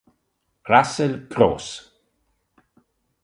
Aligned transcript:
Russell 0.67 1.29
Cross 1.29 1.67